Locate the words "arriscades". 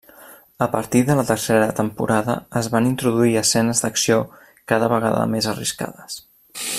5.57-6.23